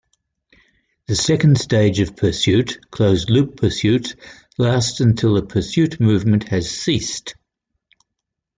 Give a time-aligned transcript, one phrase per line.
[1.05, 4.15] The second stage of pursuit, closed-loop pursuit,
[4.57, 7.35] lasts until the pursuit movement has ceased.